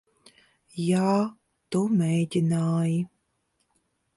[0.85, 1.11] Jā,
[1.75, 2.99] tu mēģināji.